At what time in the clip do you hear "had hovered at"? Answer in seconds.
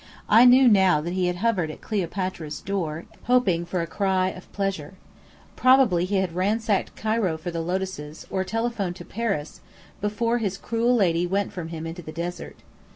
1.27-1.81